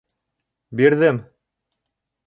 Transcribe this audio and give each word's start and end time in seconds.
Бирҙем! 0.81 1.21